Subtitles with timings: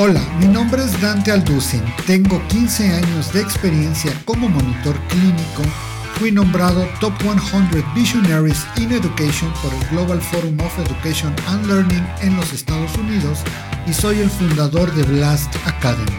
[0.00, 1.82] Hola, mi nombre es Dante Alducin.
[2.06, 5.62] Tengo 15 años de experiencia como monitor clínico.
[6.20, 12.06] Fui nombrado Top 100 Visionaries in Education por el Global Forum of Education and Learning
[12.20, 13.40] en los Estados Unidos
[13.88, 16.16] y soy el fundador de Blast Academy,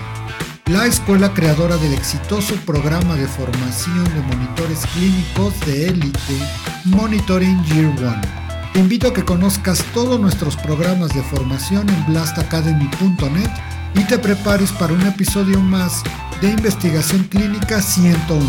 [0.66, 6.38] la escuela creadora del exitoso programa de formación de monitores clínicos de élite
[6.84, 8.39] Monitoring Year One.
[8.73, 14.71] Te invito a que conozcas todos nuestros programas de formación en blastacademy.net y te prepares
[14.71, 16.03] para un episodio más
[16.41, 18.45] de Investigación Clínica 101,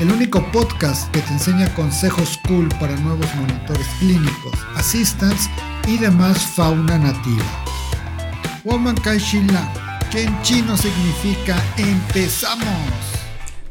[0.00, 5.48] el único podcast que te enseña consejos cool para nuevos monitores clínicos, assistants
[5.86, 7.44] y demás fauna nativa.
[8.64, 12.66] Woman Kaishila, que en chino significa empezamos.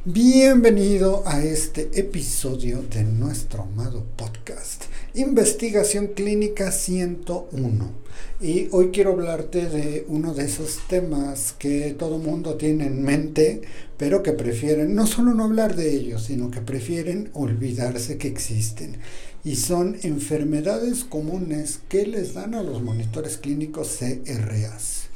[0.06, 4.86] Bienvenido a este episodio de nuestro amado podcast,
[5.20, 7.92] Investigación Clínica 101.
[8.40, 13.62] Y hoy quiero hablarte de uno de esos temas que todo mundo tiene en mente,
[13.98, 18.96] pero que prefieren no solo no hablar de ellos, sino que prefieren olvidarse que existen.
[19.44, 25.10] Y son enfermedades comunes que les dan a los monitores clínicos CRAs.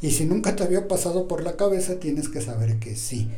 [0.00, 3.28] Y si nunca te había pasado por la cabeza, tienes que saber que sí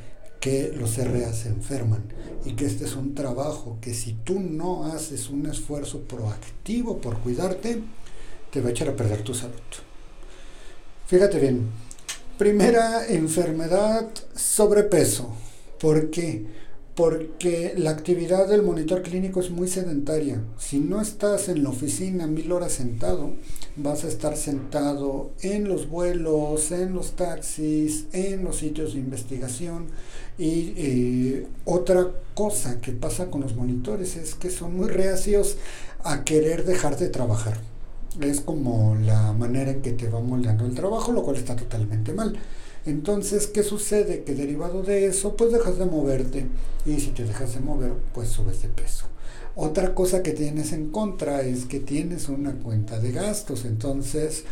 [0.43, 2.03] que los RA se enferman
[2.45, 7.21] y que este es un trabajo que si tú no haces un esfuerzo proactivo por
[7.21, 7.81] cuidarte,
[8.51, 9.55] te va a echar a perder tu salud.
[11.07, 11.69] Fíjate bien,
[12.39, 15.33] primera enfermedad, sobrepeso.
[15.79, 16.45] ¿Por qué?
[17.03, 20.41] Porque la actividad del monitor clínico es muy sedentaria.
[20.57, 23.33] Si no estás en la oficina mil horas sentado,
[23.75, 29.87] vas a estar sentado en los vuelos, en los taxis, en los sitios de investigación
[30.39, 35.57] y eh, otra cosa que pasa con los monitores es que son muy reacios
[36.05, 37.59] a querer dejar de trabajar.
[38.21, 42.13] Es como la manera en que te va moldeando el trabajo, lo cual está totalmente
[42.13, 42.39] mal.
[42.85, 44.25] Entonces, ¿qué sucede?
[44.25, 46.47] Que derivado de eso, pues dejas de moverte.
[46.85, 49.07] Y si te dejas de mover, pues subes de peso.
[49.55, 53.65] Otra cosa que tienes en contra es que tienes una cuenta de gastos.
[53.65, 54.45] Entonces,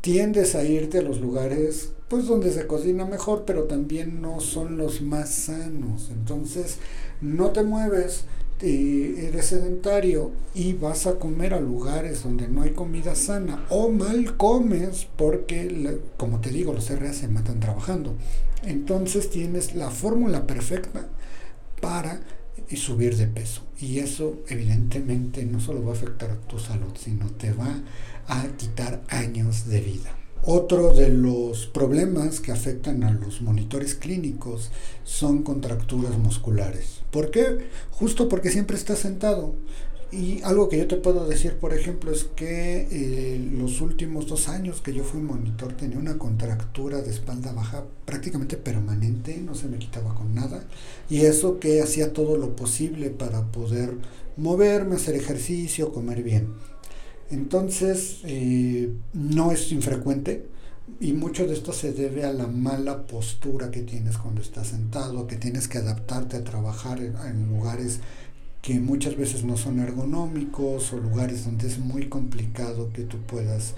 [0.00, 4.76] tiendes a irte a los lugares pues donde se cocina mejor, pero también no son
[4.76, 6.10] los más sanos.
[6.10, 6.76] Entonces,
[7.20, 8.24] no te mueves,
[8.64, 14.36] eres sedentario y vas a comer a lugares donde no hay comida sana o mal
[14.36, 18.16] comes porque, como te digo, los RA se matan trabajando.
[18.62, 21.08] Entonces tienes la fórmula perfecta
[21.80, 22.20] para
[22.74, 23.62] subir de peso.
[23.78, 27.82] Y eso evidentemente no solo va a afectar tu salud, sino te va
[28.26, 30.23] a quitar años de vida.
[30.46, 34.70] Otro de los problemas que afectan a los monitores clínicos
[35.02, 37.00] son contracturas musculares.
[37.10, 37.66] ¿Por qué?
[37.90, 39.54] Justo porque siempre estás sentado.
[40.12, 44.50] Y algo que yo te puedo decir, por ejemplo, es que eh, los últimos dos
[44.50, 49.66] años que yo fui monitor tenía una contractura de espalda baja prácticamente permanente, no se
[49.66, 50.62] me quitaba con nada.
[51.08, 53.96] Y eso que hacía todo lo posible para poder
[54.36, 56.48] moverme, hacer ejercicio, comer bien
[57.30, 60.46] entonces, eh, no es infrecuente
[61.00, 65.26] y mucho de esto se debe a la mala postura que tienes cuando estás sentado,
[65.26, 68.00] que tienes que adaptarte a trabajar en, lugares
[68.60, 73.74] que muchas veces no son ergonómicos o lugares donde es muy complicado que tú puedas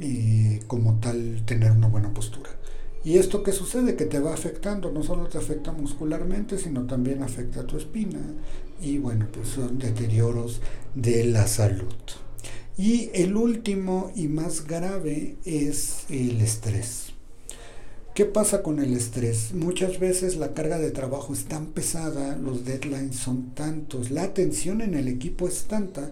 [0.00, 2.50] eh, como tal tener una buena postura.
[3.04, 3.96] ¿Y esto qué sucede?
[3.96, 8.20] Que te va afectando, no solo te afecta muscularmente, sino también afecta a tu espina
[8.80, 10.60] y bueno, pues son deterioros
[10.94, 11.94] de la salud.
[12.78, 17.12] Y el último y más grave es el estrés.
[18.14, 19.52] ¿Qué pasa con el estrés?
[19.54, 24.80] Muchas veces la carga de trabajo es tan pesada, los deadlines son tantos, la tensión
[24.80, 26.10] en el equipo es tanta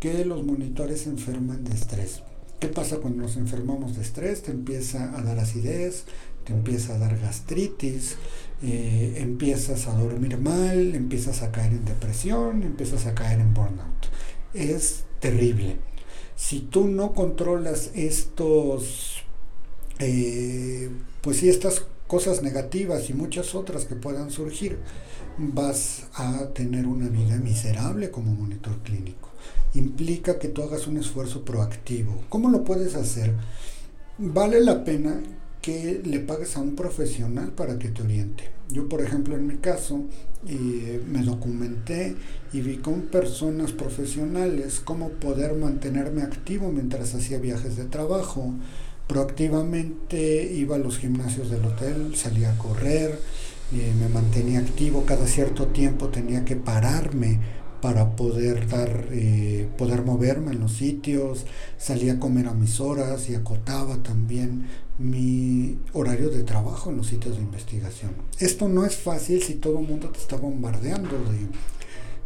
[0.00, 2.22] que los monitores se enferman de estrés.
[2.58, 4.42] ¿Qué pasa cuando nos enfermamos de estrés?
[4.42, 6.04] Te empieza a dar acidez,
[6.44, 8.16] te empieza a dar gastritis,
[8.62, 14.06] eh, empiezas a dormir mal, empiezas a caer en depresión, empiezas a caer en burnout.
[14.54, 15.76] Es terrible
[16.42, 19.22] si tú no controlas estos,
[20.00, 20.90] eh,
[21.20, 24.78] pues sí, estas cosas negativas y muchas otras que puedan surgir,
[25.38, 29.28] vas a tener una vida miserable como monitor clínico.
[29.74, 32.24] Implica que tú hagas un esfuerzo proactivo.
[32.28, 33.32] ¿Cómo lo puedes hacer?
[34.18, 35.22] Vale la pena
[35.62, 38.50] que le pagues a un profesional para que te oriente.
[38.68, 40.04] Yo, por ejemplo, en mi caso,
[40.46, 42.16] eh, me documenté
[42.52, 48.52] y vi con personas profesionales cómo poder mantenerme activo mientras hacía viajes de trabajo.
[49.06, 53.18] Proactivamente iba a los gimnasios del hotel, salía a correr,
[53.72, 57.38] eh, me mantenía activo, cada cierto tiempo tenía que pararme
[57.82, 61.46] para poder dar, eh, poder moverme en los sitios,
[61.78, 64.41] salía a comer a mis horas y acotaba también
[66.30, 68.12] de trabajo en los sitios de investigación.
[68.38, 71.16] Esto no es fácil si todo el mundo te está bombardeando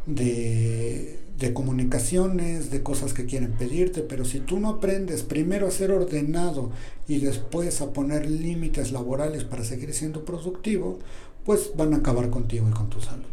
[0.06, 5.70] de, de, comunicaciones, de cosas que quieren pedirte, pero si tú no aprendes primero a
[5.70, 6.70] ser ordenado
[7.08, 10.99] y después a poner límites laborales para seguir siendo productivo,
[11.44, 13.25] pues van a acabar contigo y con tu salud.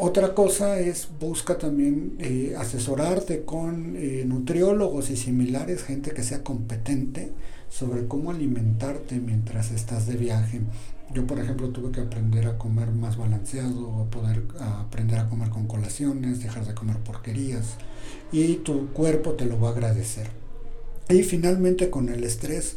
[0.00, 6.44] Otra cosa es busca también eh, asesorarte con eh, nutriólogos y similares, gente que sea
[6.44, 7.32] competente
[7.68, 10.60] sobre cómo alimentarte mientras estás de viaje.
[11.12, 15.66] Yo, por ejemplo, tuve que aprender a comer más balanceado, poder aprender a comer con
[15.66, 17.74] colaciones, dejar de comer porquerías
[18.30, 20.28] y tu cuerpo te lo va a agradecer.
[21.08, 22.76] Y finalmente con el estrés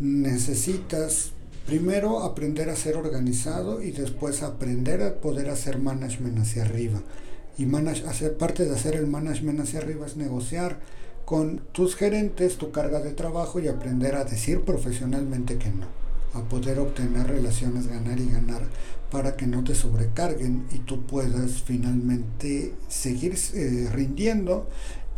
[0.00, 1.30] necesitas
[1.66, 7.02] primero aprender a ser organizado y después aprender a poder hacer management hacia arriba.
[7.58, 10.78] Y manage, hacer parte de hacer el management hacia arriba es negociar
[11.24, 15.86] con tus gerentes tu carga de trabajo y aprender a decir profesionalmente que no,
[16.34, 18.62] a poder obtener relaciones ganar y ganar
[19.10, 24.68] para que no te sobrecarguen y tú puedas finalmente seguir eh, rindiendo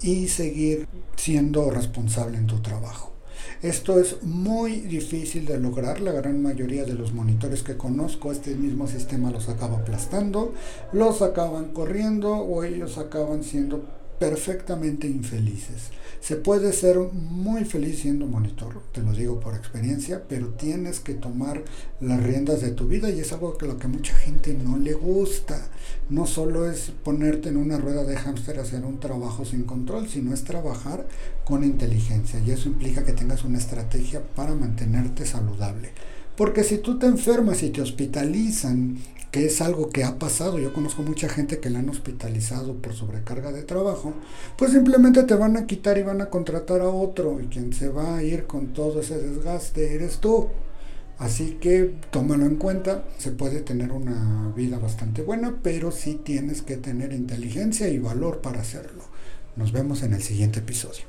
[0.00, 3.18] y seguir siendo responsable en tu trabajo.
[3.62, 6.00] Esto es muy difícil de lograr.
[6.00, 10.55] La gran mayoría de los monitores que conozco, este mismo sistema los acaba aplastando,
[10.93, 13.84] los acaban corriendo o ellos acaban siendo
[14.20, 15.90] perfectamente infelices.
[16.20, 21.14] Se puede ser muy feliz siendo monitor, te lo digo por experiencia, pero tienes que
[21.14, 21.62] tomar
[22.00, 24.94] las riendas de tu vida y es algo que lo que mucha gente no le
[24.94, 25.68] gusta.
[26.10, 30.08] No solo es ponerte en una rueda de hámster a hacer un trabajo sin control,
[30.08, 31.06] sino es trabajar
[31.44, 35.90] con inteligencia y eso implica que tengas una estrategia para mantenerte saludable.
[36.37, 38.99] Porque si tú te enfermas y te hospitalizan
[39.31, 40.58] que es algo que ha pasado.
[40.58, 44.14] Yo conozco mucha gente que la han hospitalizado por sobrecarga de trabajo,
[44.56, 47.88] pues simplemente te van a quitar y van a contratar a otro y quien se
[47.88, 50.49] va a ir con todo ese desgaste eres tú.
[51.19, 56.62] Así que tómalo en cuenta, se puede tener una vida bastante buena, pero sí tienes
[56.62, 59.03] que tener inteligencia y valor para hacerlo.
[59.56, 61.03] Nos vemos en el siguiente episodio.